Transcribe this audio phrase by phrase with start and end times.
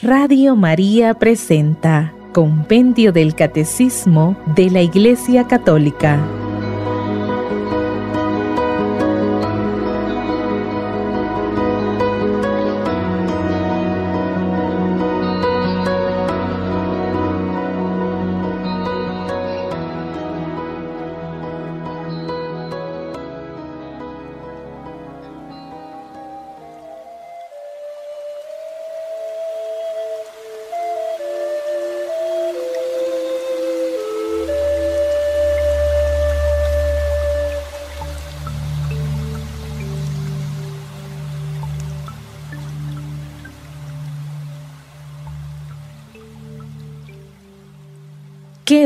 [0.00, 6.47] Radio María presenta Compendio del Catecismo de la Iglesia Católica.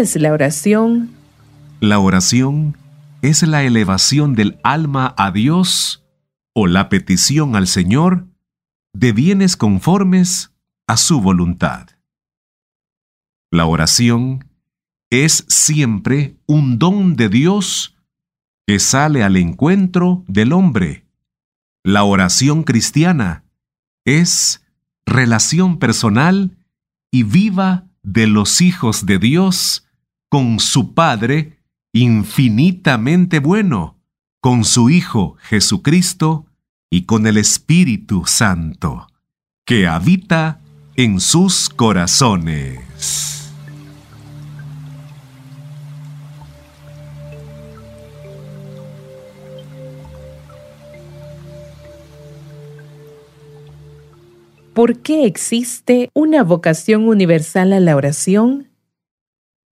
[0.02, 1.10] Es la oración?
[1.80, 2.76] La oración
[3.22, 6.04] es la elevación del alma a Dios
[6.54, 8.26] o la petición al Señor
[8.92, 10.52] de bienes conformes
[10.88, 11.88] a su voluntad.
[13.52, 14.44] La oración
[15.08, 17.96] es siempre un don de Dios
[18.66, 21.06] que sale al encuentro del hombre.
[21.84, 23.44] La oración cristiana
[24.04, 24.64] es
[25.06, 26.56] relación personal
[27.12, 29.86] y viva de los hijos de Dios
[30.32, 31.58] con su Padre
[31.92, 33.98] infinitamente bueno,
[34.40, 36.46] con su Hijo Jesucristo
[36.90, 39.08] y con el Espíritu Santo,
[39.66, 40.58] que habita
[40.96, 43.52] en sus corazones.
[54.72, 58.71] ¿Por qué existe una vocación universal a la oración?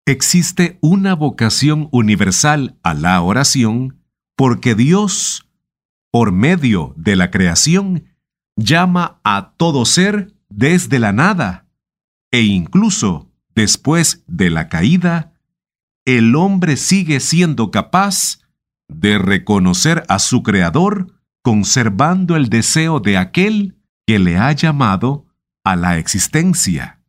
[0.07, 4.03] Existe una vocación universal a la oración
[4.37, 5.49] porque Dios,
[6.11, 8.05] por medio de la creación,
[8.57, 11.69] llama a todo ser desde la nada
[12.31, 15.35] e incluso después de la caída,
[16.05, 18.41] el hombre sigue siendo capaz
[18.89, 25.27] de reconocer a su Creador conservando el deseo de aquel que le ha llamado
[25.65, 27.01] a la existencia.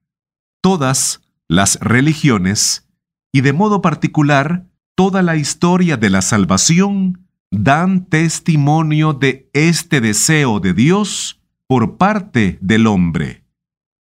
[0.61, 2.87] Todas las religiones,
[3.31, 4.65] y de modo particular
[4.95, 12.57] toda la historia de la salvación, dan testimonio de este deseo de Dios por parte
[12.61, 13.43] del hombre.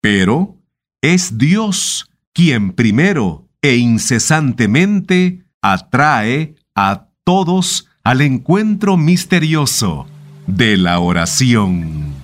[0.01, 0.57] Pero
[1.01, 10.07] es Dios quien primero e incesantemente atrae a todos al encuentro misterioso
[10.47, 12.16] de la oración.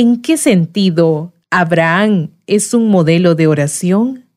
[0.00, 4.30] ¿En qué sentido Abraham es un modelo de oración?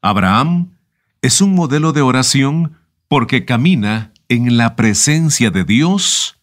[0.00, 0.78] Abraham
[1.20, 6.38] es un modelo de oración porque camina en la presencia de Dios,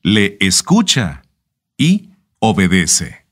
[0.00, 1.22] le escucha
[1.76, 3.26] y obedece.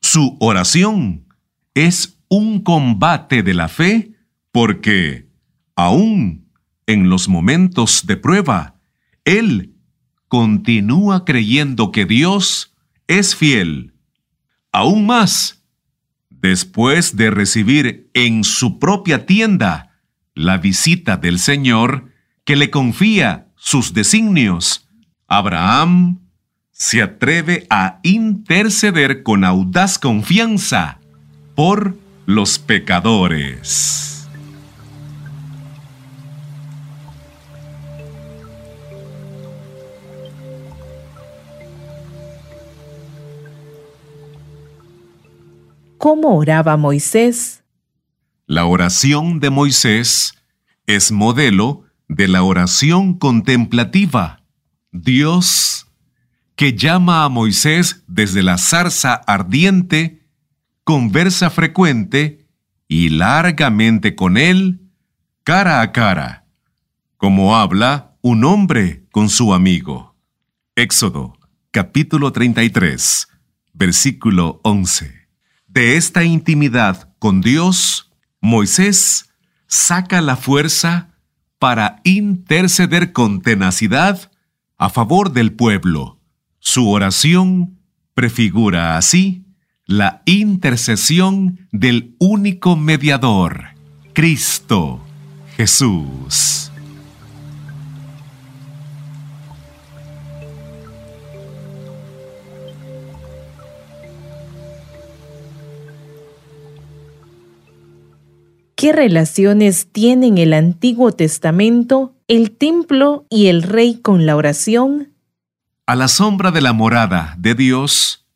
[0.00, 1.26] Su oración
[1.74, 4.12] es un combate de la fe
[4.50, 5.28] porque,
[5.74, 6.48] aún
[6.86, 8.76] en los momentos de prueba,
[9.26, 9.74] él
[10.28, 12.72] continúa creyendo que Dios
[13.08, 13.94] es fiel.
[14.72, 15.62] Aún más,
[16.30, 20.00] después de recibir en su propia tienda
[20.34, 22.12] la visita del Señor
[22.44, 24.88] que le confía sus designios,
[25.26, 26.20] Abraham
[26.70, 31.00] se atreve a interceder con audaz confianza
[31.54, 31.96] por
[32.26, 34.05] los pecadores.
[45.98, 47.64] ¿Cómo oraba Moisés?
[48.46, 50.34] La oración de Moisés
[50.86, 54.42] es modelo de la oración contemplativa.
[54.92, 55.88] Dios,
[56.54, 60.26] que llama a Moisés desde la zarza ardiente,
[60.84, 62.46] conversa frecuente
[62.88, 64.80] y largamente con él,
[65.42, 66.46] cara a cara,
[67.16, 70.14] como habla un hombre con su amigo.
[70.76, 71.38] Éxodo,
[71.70, 73.28] capítulo 33,
[73.72, 75.15] versículo 11.
[75.76, 79.28] De esta intimidad con Dios, Moisés
[79.66, 81.10] saca la fuerza
[81.58, 84.32] para interceder con tenacidad
[84.78, 86.18] a favor del pueblo.
[86.60, 87.78] Su oración
[88.14, 89.44] prefigura así
[89.84, 93.64] la intercesión del único mediador,
[94.14, 95.04] Cristo
[95.58, 96.65] Jesús.
[108.76, 115.14] ¿Qué relaciones tienen el Antiguo Testamento, el templo y el rey con la oración?
[115.86, 118.26] A la sombra de la morada de Dios,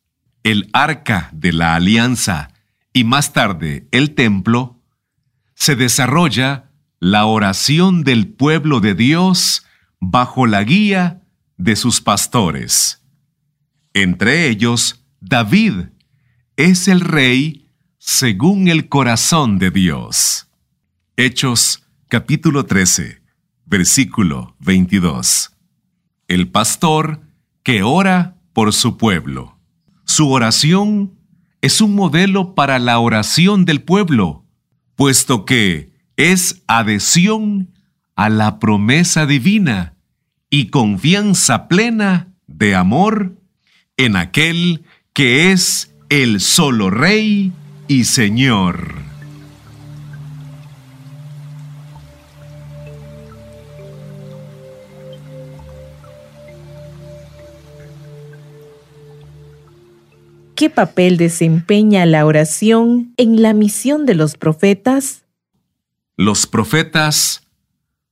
[0.41, 2.49] el arca de la alianza
[2.91, 4.81] y más tarde el templo,
[5.53, 9.63] se desarrolla la oración del pueblo de Dios
[9.99, 11.21] bajo la guía
[11.57, 13.03] de sus pastores.
[13.93, 15.89] Entre ellos, David
[16.55, 17.70] es el rey
[18.03, 20.47] según el corazón de Dios.
[21.17, 23.21] Hechos capítulo 13,
[23.67, 25.51] versículo 22.
[26.27, 27.21] El pastor
[27.61, 29.59] que ora por su pueblo.
[30.03, 31.13] Su oración
[31.61, 34.45] es un modelo para la oración del pueblo,
[34.95, 37.71] puesto que es adhesión
[38.15, 39.93] a la promesa divina
[40.49, 43.37] y confianza plena de amor
[43.95, 47.53] en aquel que es el solo Rey
[47.91, 48.95] y Señor.
[60.55, 65.25] ¿Qué papel desempeña la oración en la misión de los profetas?
[66.15, 67.45] Los profetas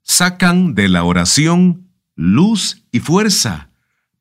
[0.03, 3.69] sacan de la oración luz y fuerza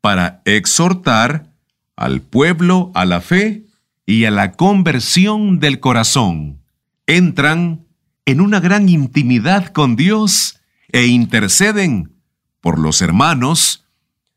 [0.01, 1.51] para exhortar
[1.97, 3.68] al pueblo a la fe
[4.09, 6.63] y a la conversión del corazón.
[7.07, 7.85] Entran
[8.25, 10.61] en una gran intimidad con Dios
[10.91, 12.15] e interceden
[12.63, 13.85] por los hermanos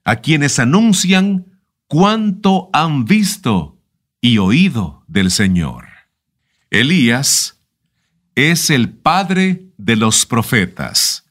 [0.03, 3.79] a quienes anuncian cuánto han visto
[4.19, 5.88] y oído del Señor.
[6.69, 7.57] Elías
[8.35, 11.24] es el padre de los profetas,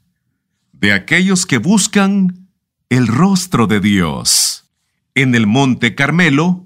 [0.72, 2.48] de aquellos que buscan
[2.88, 4.64] el rostro de Dios.
[5.14, 6.64] En el monte Carmelo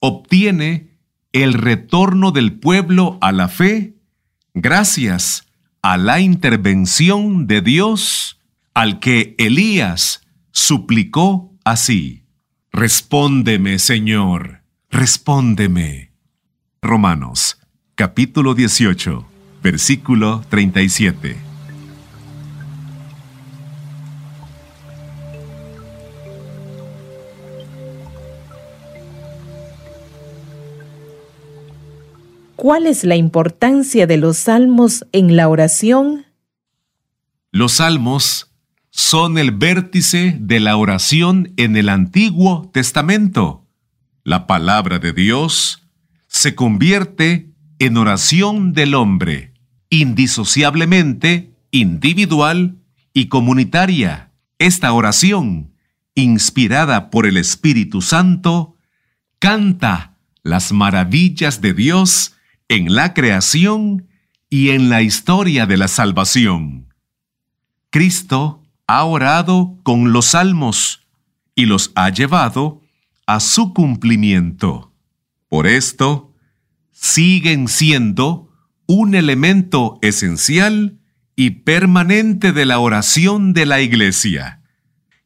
[0.00, 0.91] obtiene
[1.32, 3.94] el retorno del pueblo a la fe
[4.54, 5.46] gracias
[5.82, 8.38] a la intervención de Dios
[8.74, 12.24] al que Elías suplicó así.
[12.70, 14.62] Respóndeme, Señor
[14.92, 16.12] respóndeme.
[16.82, 17.58] Romanos,
[17.94, 19.24] capítulo 18,
[19.62, 21.51] versículo 37.
[32.62, 36.26] ¿Cuál es la importancia de los salmos en la oración?
[37.50, 38.52] Los salmos
[38.90, 43.62] son el vértice de la oración en el Antiguo Testamento
[44.24, 45.88] la palabra de Dios
[46.28, 49.54] se convierte en oración del hombre,
[49.90, 52.78] indisociablemente individual
[53.12, 54.30] y comunitaria.
[54.58, 55.74] Esta oración,
[56.14, 58.76] inspirada por el Espíritu Santo,
[59.40, 62.36] canta las maravillas de Dios
[62.72, 64.08] en la creación
[64.48, 66.94] y en la historia de la salvación.
[67.90, 71.06] Cristo ha orado con los salmos
[71.54, 72.80] y los ha llevado
[73.26, 74.90] a su cumplimiento.
[75.50, 76.32] Por esto,
[76.92, 78.50] siguen siendo
[78.86, 80.98] un elemento esencial
[81.36, 84.62] y permanente de la oración de la Iglesia,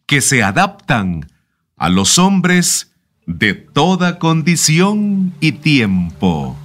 [0.06, 1.31] que se adaptan
[1.76, 2.90] a los hombres
[3.25, 6.58] de toda condición y tiempo.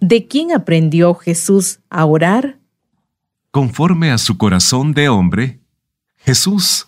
[0.00, 2.58] ¿De quién aprendió Jesús a orar?
[3.50, 5.60] Conforme a su corazón de hombre,
[6.16, 6.86] Jesús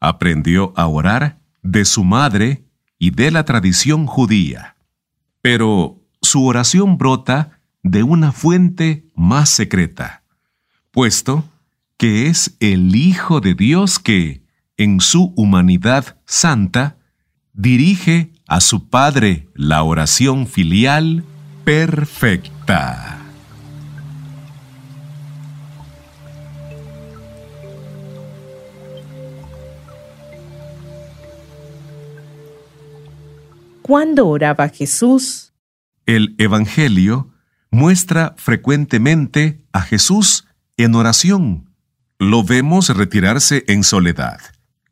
[0.00, 2.64] aprendió a orar de su madre
[2.98, 4.76] y de la tradición judía.
[5.42, 10.24] Pero su oración brota de una fuente más secreta,
[10.90, 11.44] puesto
[11.96, 14.42] que es el Hijo de Dios que,
[14.76, 16.96] en su humanidad santa,
[17.52, 21.24] dirige a su Padre la oración filial
[21.70, 23.20] perfecta.
[33.82, 35.52] ¿Cuándo oraba Jesús?
[36.06, 37.30] El Evangelio
[37.70, 41.70] muestra frecuentemente a Jesús en oración.
[42.18, 44.40] Lo vemos retirarse en soledad,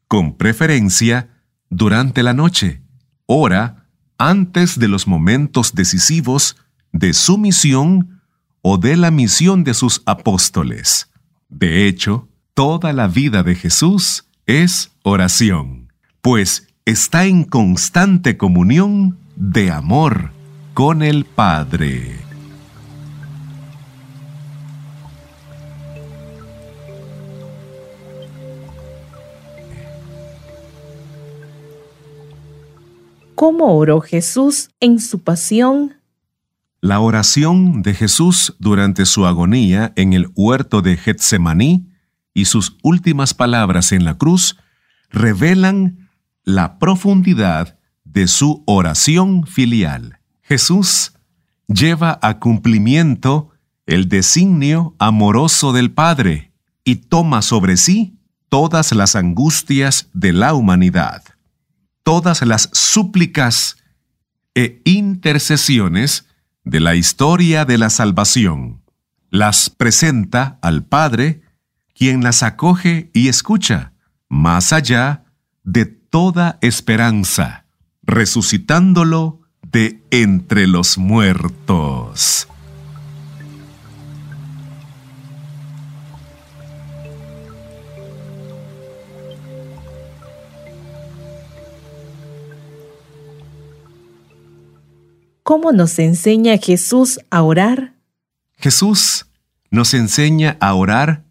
[0.06, 1.28] con preferencia
[1.70, 2.82] durante la noche.
[3.26, 6.56] Ora antes de los momentos decisivos
[6.92, 8.20] de su misión
[8.62, 11.10] o de la misión de sus apóstoles.
[11.48, 19.70] De hecho, toda la vida de Jesús es oración, pues está en constante comunión de
[19.70, 20.32] amor
[20.74, 22.28] con el Padre.
[33.34, 35.97] ¿Cómo oró Jesús en su pasión
[36.80, 41.88] la oración de Jesús durante su agonía en el huerto de Getsemaní
[42.34, 44.56] y sus últimas palabras en la cruz
[45.10, 46.08] revelan
[46.44, 50.20] la profundidad de su oración filial.
[50.40, 51.14] Jesús
[51.66, 53.50] lleva a cumplimiento
[53.86, 56.52] el designio amoroso del Padre
[56.84, 61.24] y toma sobre sí todas las angustias de la humanidad,
[62.04, 63.78] todas las súplicas
[64.54, 66.27] e intercesiones
[66.68, 68.82] de la historia de la salvación.
[69.30, 71.40] Las presenta al Padre,
[71.94, 73.94] quien las acoge y escucha,
[74.28, 75.24] más allá
[75.64, 77.64] de toda esperanza,
[78.02, 82.48] resucitándolo de entre los muertos.
[95.48, 97.94] ¿Cómo nos enseña Jesús a orar?
[98.58, 99.28] Jesús
[99.70, 101.24] nos enseña a orar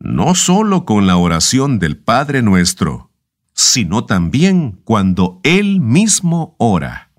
[0.00, 3.10] no solo con la oración del Padre nuestro,
[3.52, 7.10] sino también cuando Él mismo ora.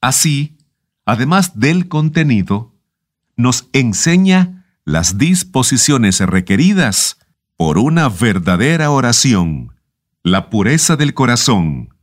[0.00, 0.56] Así,
[1.04, 2.74] además del contenido,
[3.36, 7.18] nos enseña las disposiciones requeridas
[7.58, 9.74] por una verdadera oración,
[10.22, 11.94] la pureza del corazón,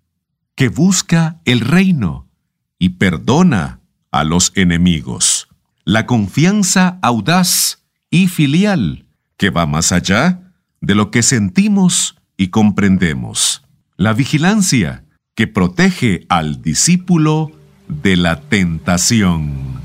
[0.54, 2.30] que busca el reino
[2.78, 3.79] y perdona
[4.12, 5.48] a los enemigos.
[5.86, 9.06] La confianza audaz y filial
[9.38, 13.64] que va más allá de lo que sentimos y comprendemos.
[13.96, 15.04] La vigilancia
[15.36, 17.52] que protege al discípulo
[17.88, 19.79] de la tentación.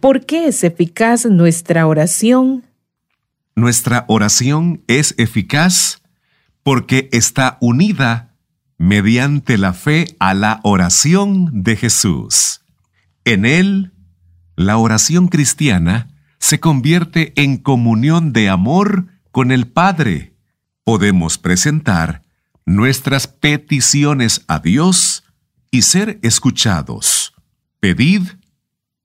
[0.00, 2.64] ¿Por qué es eficaz nuestra oración?
[3.54, 6.00] Nuestra oración es eficaz
[6.62, 8.34] porque está unida
[8.78, 12.62] mediante la fe a la oración de Jesús.
[13.26, 13.92] En él,
[14.56, 20.34] la oración cristiana se convierte en comunión de amor con el Padre.
[20.82, 22.22] Podemos presentar
[22.64, 25.24] nuestras peticiones a Dios
[25.70, 27.34] y ser escuchados.
[27.80, 28.22] Pedid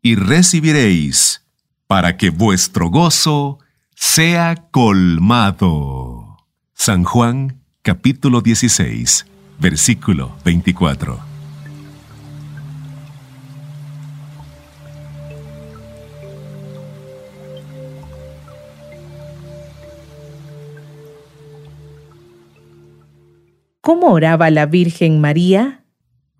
[0.05, 1.43] y recibiréis,
[1.87, 3.57] para que vuestro gozo
[3.95, 6.37] sea colmado.
[6.75, 9.25] San Juan capítulo 16,
[9.57, 11.19] versículo 24.
[23.81, 25.83] ¿Cómo oraba la Virgen María?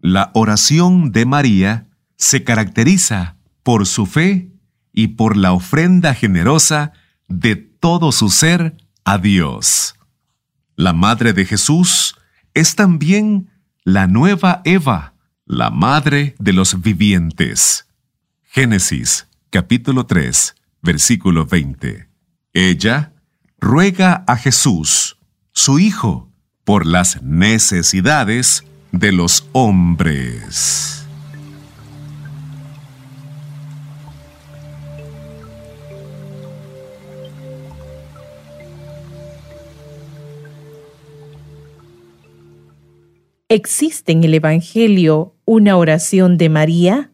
[0.02, 3.35] La oración de María se caracteriza
[3.66, 4.52] por su fe
[4.94, 6.94] y por la ofrenda generosa
[7.28, 9.96] de todo su ser a Dios.
[10.76, 12.16] La Madre de Jesús
[12.54, 13.50] es también
[13.84, 15.16] la nueva Eva,
[15.48, 17.88] la Madre de los vivientes.
[18.44, 22.08] Génesis capítulo 3, versículo 20.
[22.54, 23.14] Ella
[23.60, 25.18] ruega a Jesús,
[25.54, 26.32] su Hijo,
[26.64, 30.95] por las necesidades de los hombres.
[43.48, 47.12] ¿Existe en el Evangelio una oración de María?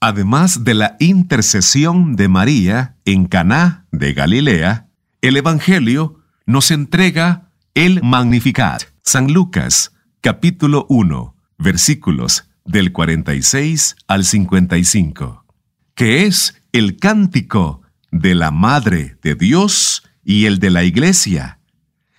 [0.00, 4.90] Además de la intercesión de María en Caná de Galilea,
[5.22, 8.82] el Evangelio nos entrega el Magnificat.
[9.02, 15.46] San Lucas, capítulo 1, versículos del 46 al 55,
[15.94, 21.60] que es el cántico de la Madre de Dios y el de la Iglesia,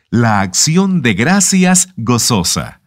[0.09, 2.79] la acción de gracias gozosa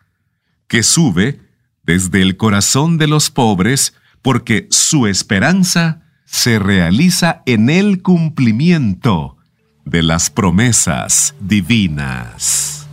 [0.68, 1.40] que sube
[1.84, 9.36] desde el corazón de los pobres porque su esperanza se realiza en el cumplimiento
[9.84, 12.86] de las promesas divinas.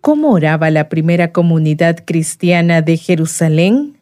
[0.00, 4.01] ¿Cómo oraba la primera comunidad cristiana de Jerusalén?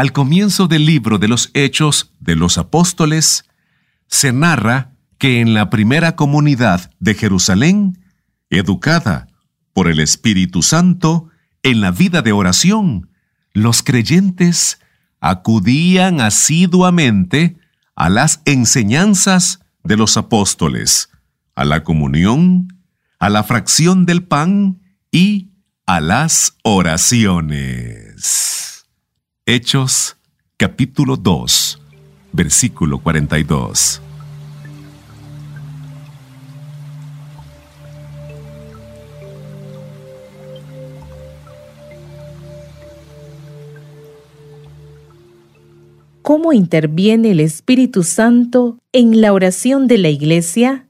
[0.00, 3.44] Al comienzo del libro de los Hechos de los Apóstoles,
[4.06, 8.02] se narra que en la primera comunidad de Jerusalén,
[8.48, 9.28] educada
[9.74, 11.28] por el Espíritu Santo
[11.62, 13.10] en la vida de oración,
[13.52, 14.80] los creyentes
[15.20, 17.58] acudían asiduamente
[17.94, 21.10] a las enseñanzas de los apóstoles,
[21.54, 22.80] a la comunión,
[23.18, 24.80] a la fracción del pan
[25.12, 25.50] y
[25.84, 28.59] a las oraciones.
[29.52, 30.16] Hechos
[30.56, 31.82] capítulo 2,
[32.30, 34.00] versículo 42.
[46.22, 50.86] ¿Cómo interviene el Espíritu Santo en la oración de la Iglesia?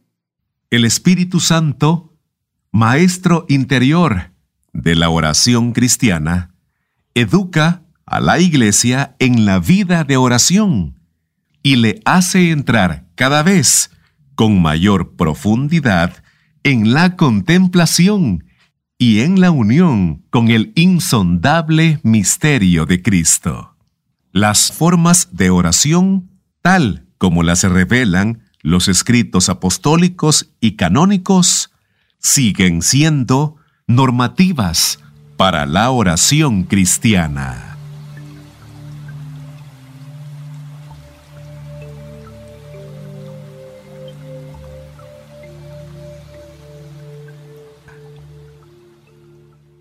[0.68, 2.12] El Espíritu Santo,
[2.72, 4.32] Maestro interior
[4.74, 6.52] de la oración cristiana,
[7.14, 10.98] educa a la Iglesia en la vida de oración
[11.62, 13.92] y le hace entrar cada vez
[14.34, 16.22] con mayor profundidad
[16.64, 18.44] en la contemplación
[18.98, 23.76] y en la unión con el insondable misterio de Cristo.
[24.32, 26.30] Las formas de oración,
[26.62, 31.70] tal como las revelan los escritos apostólicos y canónicos,
[32.18, 34.98] siguen siendo normativas
[35.36, 37.69] para la oración cristiana.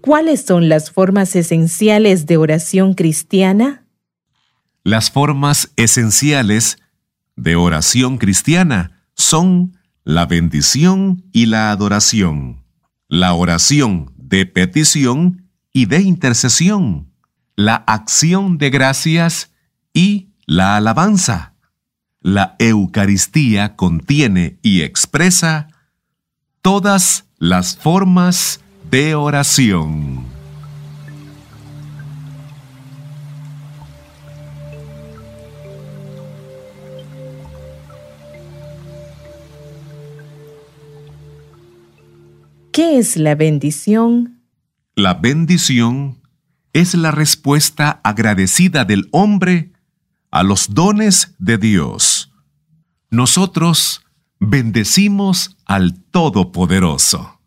[0.02, 3.86] ¿Cuáles son las formas esenciales de oración cristiana?
[4.84, 6.78] Las formas esenciales
[7.36, 12.64] de oración cristiana son la bendición y la adoración,
[13.10, 17.12] la oración de petición y de intercesión,
[17.56, 19.52] la acción de gracias
[19.94, 21.56] y la alabanza.
[22.22, 25.68] La Eucaristía contiene y expresa
[26.62, 30.26] todas las formas de oración.
[42.72, 44.42] ¿Qué es la bendición?
[44.96, 46.22] La bendición
[46.74, 49.74] es la respuesta agradecida del hombre
[50.32, 52.32] a los dones de Dios.
[53.12, 54.02] Nosotros
[54.40, 57.40] bendecimos al Todopoderoso,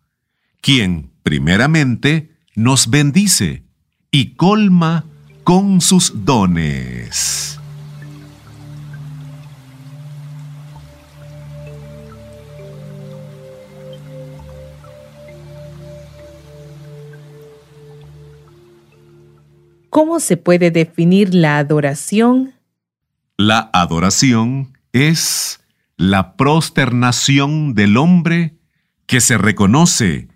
[0.61, 3.65] quien primeramente nos bendice
[4.11, 5.05] y colma
[5.45, 7.59] con sus dones.
[19.91, 22.55] ¿Cómo se puede definir la adoración?
[23.37, 25.61] La adoración es
[25.99, 28.57] la prosternación del hombre
[29.05, 30.29] que se reconoce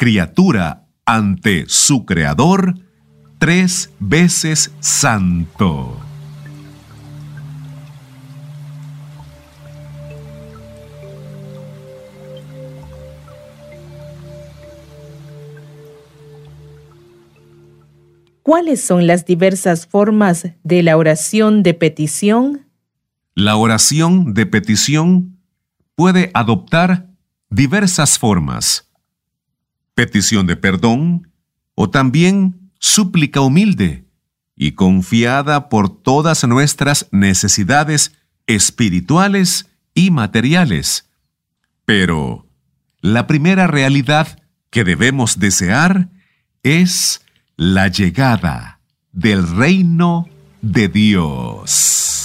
[0.00, 2.72] criatura ante su Creador
[3.38, 5.94] tres veces santo.
[18.42, 22.70] ¿Cuáles son las diversas formas de la oración de petición?
[23.34, 25.36] La oración de petición
[25.94, 27.10] puede adoptar
[27.50, 28.89] diversas formas.
[29.94, 31.32] Petición de perdón
[31.74, 34.04] o también súplica humilde
[34.56, 38.12] y confiada por todas nuestras necesidades
[38.46, 41.08] espirituales y materiales.
[41.84, 42.46] Pero
[43.00, 44.38] la primera realidad
[44.70, 46.08] que debemos desear
[46.62, 47.22] es
[47.56, 48.80] la llegada
[49.12, 50.28] del reino
[50.62, 52.19] de Dios.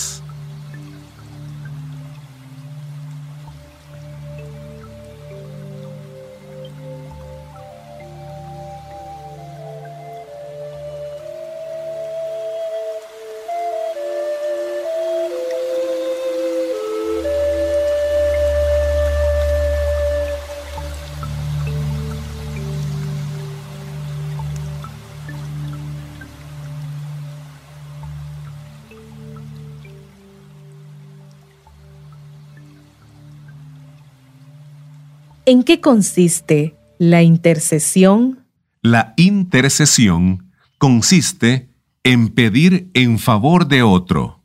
[35.47, 38.47] ¿En qué consiste la intercesión?
[38.81, 41.69] La intercesión consiste
[42.03, 44.41] en pedir en favor de otro.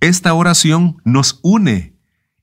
[0.00, 1.92] Esta oración nos une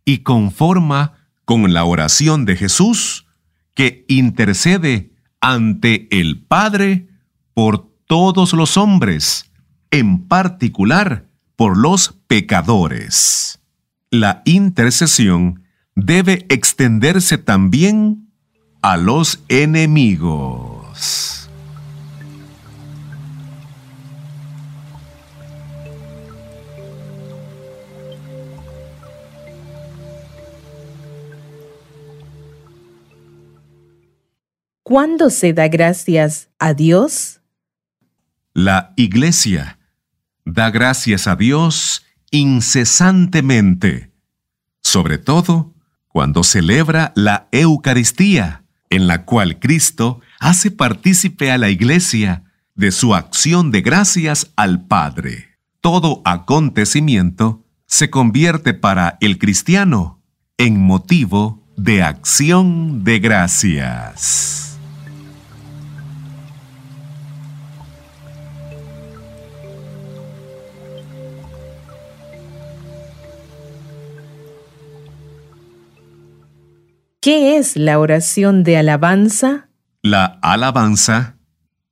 [0.06, 3.26] y conforma con la oración de Jesús
[3.74, 7.08] que intercede ante el Padre
[7.56, 9.52] por todos los hombres,
[9.90, 13.60] en particular por los pecadores.
[14.12, 15.59] La intercesión
[16.06, 18.32] debe extenderse también
[18.82, 21.50] a los enemigos.
[34.84, 37.42] ¿Cuándo se da gracias a Dios?
[38.54, 39.78] La Iglesia
[40.46, 44.12] da gracias a Dios incesantemente,
[44.82, 45.76] sobre todo
[46.10, 52.44] cuando celebra la Eucaristía, en la cual Cristo hace partícipe a la Iglesia
[52.76, 55.58] de su acción de gracias al Padre.
[55.82, 60.22] Todo acontecimiento se convierte para el cristiano
[60.58, 64.69] en motivo de acción de gracias.
[77.30, 79.70] ¿Qué es la oración de alabanza?
[80.02, 81.38] La alabanza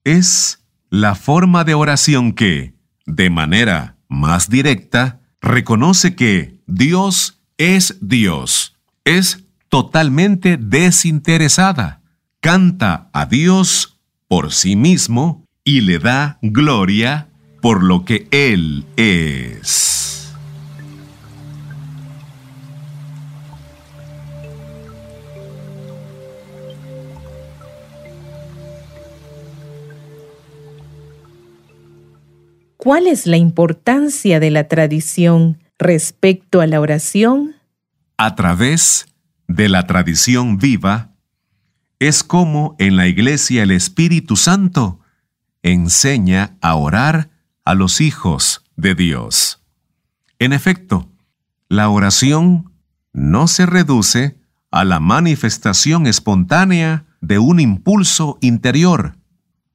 [0.04, 2.74] es la forma de oración que,
[3.06, 12.02] de manera más directa, reconoce que Dios es Dios, es totalmente desinteresada,
[12.40, 17.30] canta a Dios por sí mismo y le da gloria
[17.62, 20.17] por lo que Él es.
[32.88, 37.58] ¿Cuál es la importancia de la tradición respecto a la oración?
[38.16, 39.08] A través
[39.50, 41.14] de la tradición viva,
[42.00, 45.02] es como en la iglesia el Espíritu Santo
[45.64, 47.30] enseña a orar
[47.66, 49.62] a los hijos de Dios.
[50.40, 51.12] En efecto,
[51.68, 52.72] la oración
[53.12, 54.40] no se reduce
[54.72, 59.18] a la manifestación espontánea de un impulso interior,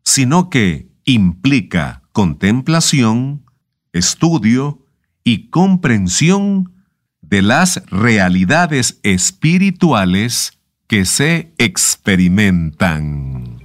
[0.03, 3.45] sino que implica contemplación,
[3.93, 4.79] estudio
[5.25, 6.73] y comprensión
[7.21, 13.59] de las realidades espirituales que se experimentan.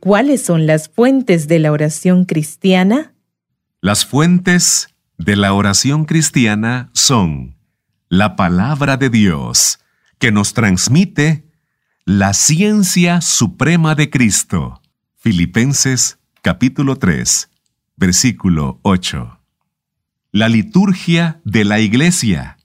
[0.00, 3.15] ¿Cuáles son las fuentes de la oración cristiana?
[3.86, 7.56] Las fuentes de la oración cristiana son
[8.08, 9.78] la palabra de Dios,
[10.18, 11.48] que nos transmite
[12.04, 14.82] la ciencia suprema de Cristo.
[15.14, 17.48] Filipenses capítulo 3,
[17.94, 19.38] versículo 8.
[20.32, 22.58] La liturgia de la Iglesia,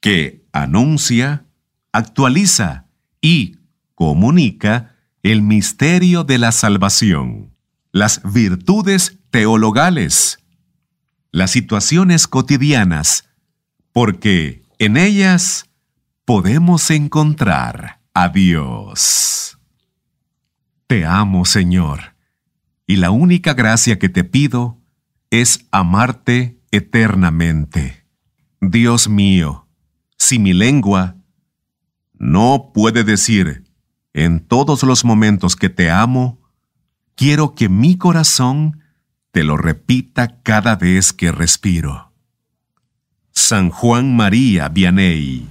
[0.00, 1.44] que anuncia,
[1.92, 2.86] actualiza
[3.20, 3.58] y
[3.94, 7.52] comunica el misterio de la salvación,
[7.92, 10.38] las virtudes teologales,
[11.32, 13.28] las situaciones cotidianas,
[13.92, 15.70] porque en ellas
[16.24, 19.58] podemos encontrar a Dios.
[20.86, 22.14] Te amo, Señor,
[22.86, 24.80] y la única gracia que te pido
[25.30, 28.04] es amarte eternamente.
[28.60, 29.68] Dios mío,
[30.18, 31.16] si mi lengua
[32.14, 33.64] no puede decir
[34.14, 36.40] en todos los momentos que te amo,
[37.14, 38.80] quiero que mi corazón
[39.36, 42.10] te lo repita cada vez que respiro.
[43.32, 45.46] San Juan María Vianney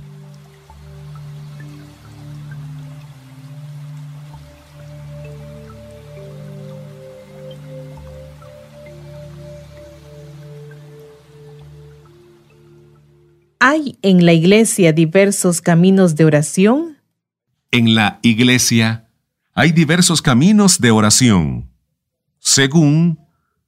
[13.59, 16.97] ¿Hay en la iglesia diversos caminos de oración?
[17.69, 19.11] En la iglesia
[19.53, 21.69] hay diversos caminos de oración,
[22.39, 23.24] según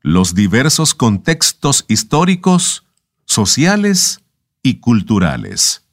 [0.07, 2.85] los diversos contextos históricos,
[3.25, 4.21] sociales
[4.63, 5.83] y culturales.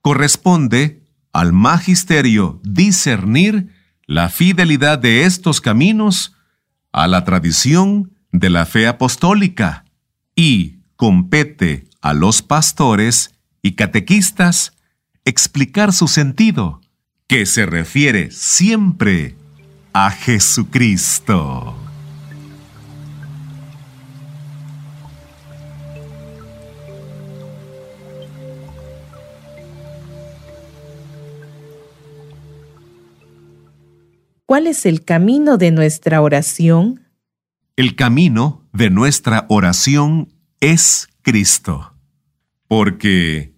[0.00, 1.02] Corresponde
[1.32, 3.74] al magisterio discernir
[4.06, 6.34] la fidelidad de estos caminos
[6.92, 9.86] a la tradición de la fe apostólica
[10.36, 14.74] y compete a los pastores y catequistas
[15.24, 16.80] explicar su sentido,
[17.26, 19.34] que se refiere siempre
[19.92, 21.81] a Jesucristo.
[34.52, 37.08] ¿Cuál es el camino de nuestra oración?
[37.74, 40.28] El camino de nuestra oración
[40.60, 41.94] es Cristo,
[42.68, 43.54] porque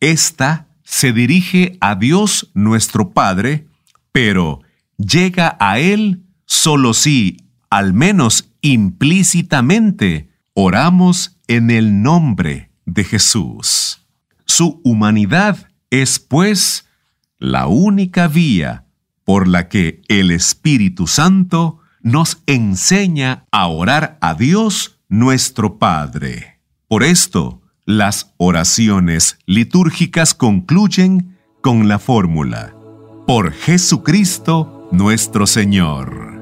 [0.00, 3.68] ésta se dirige a Dios nuestro Padre,
[4.10, 4.62] pero
[4.96, 7.36] llega a Él solo si,
[7.70, 14.04] al menos implícitamente, oramos en el nombre de Jesús.
[14.44, 16.88] Su humanidad es, pues,
[17.38, 18.86] la única vía
[19.32, 26.60] por la que el Espíritu Santo nos enseña a orar a Dios nuestro Padre.
[26.86, 32.74] Por esto, las oraciones litúrgicas concluyen con la fórmula,
[33.26, 36.41] por Jesucristo nuestro Señor.